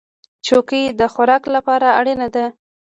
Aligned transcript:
چوکۍ 0.45 0.83
د 0.99 1.01
خوراک 1.13 1.43
لپاره 1.55 1.87
اړینه 1.99 2.27
ده. 2.35 2.45